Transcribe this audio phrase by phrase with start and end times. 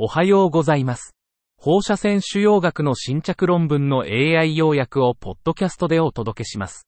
[0.00, 1.16] おはようございます。
[1.56, 6.86] 放射線腫瘍学の新着論文の AI 要約をポッドキャストでお届けします。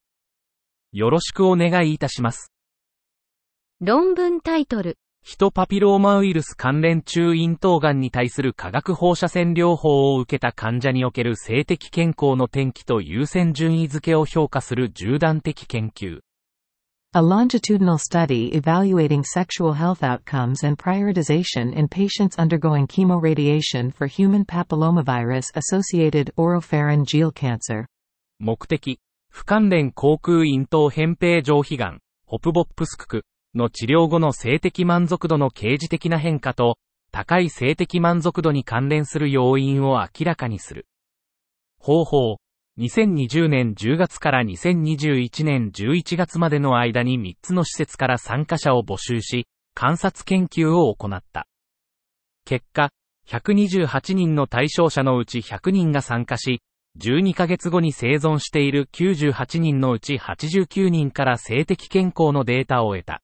[0.93, 2.53] よろしくお願いいたします。
[3.81, 4.97] 論文タイトル。
[5.25, 16.21] ヒトパピローマウイルス関連中咽頭がんに対する化学放射線療法を受けた患者における性的健康の転機と優先順位付けを評価する縦断的研究。
[17.13, 25.47] A longitudinal study evaluating sexual health outcomes and prioritization in patients undergoing chemoradiation for human papillomavirus
[25.57, 27.87] associated oropharyngeal cancer.
[28.39, 33.25] 目的、不関連口腔咽頭扁平上皮癌、ホプボップスクク
[33.57, 36.79] の治療後の性的満足度の刑事的な変化と、
[37.11, 40.87] 高い性的満足度に関連する要因を明らかにする。
[41.81, 42.37] 方法、
[42.79, 51.47] 2020年10月から2021年11月までの間に3つの施設から参加者を募集し、観察研究を行った。
[52.45, 52.91] 結果、
[53.29, 56.63] 128人の対象者のうち100人が参加し、
[56.99, 63.23] 12ヶ月後に生存している98人のうち89人から性的健康のデータを得た。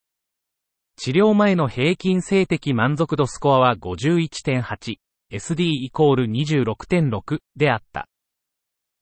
[0.96, 4.96] 治療前の平均性的満足度スコアは51.8、
[5.32, 8.08] SD イコール26.6であった。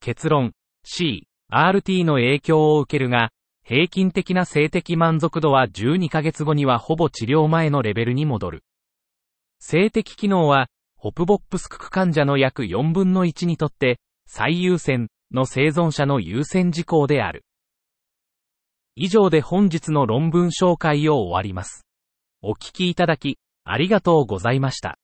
[0.04, 0.52] 結論、
[0.84, 3.30] C、RT の影響を受けるが、
[3.64, 8.64] 平均的な性的満足度は12ヶ月後にはほぼ治療前のレベルに戻る。
[9.60, 17.46] 性的機能は、ホプボップスクク患者の約4分の1にとって、最優先の生存者の優先事項である。
[18.96, 21.86] 以上で本日の論文紹介を終わります。
[22.42, 24.98] お聞きいただき、ありがとうございました。